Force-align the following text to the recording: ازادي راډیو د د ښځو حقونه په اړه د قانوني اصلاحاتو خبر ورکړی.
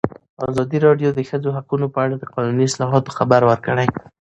ازادي 0.49 0.77
راډیو 0.85 1.09
د 1.13 1.15
د 1.17 1.19
ښځو 1.29 1.49
حقونه 1.57 1.85
په 1.93 1.99
اړه 2.05 2.15
د 2.17 2.23
قانوني 2.33 2.65
اصلاحاتو 2.69 3.15
خبر 3.17 3.41
ورکړی. 3.49 3.87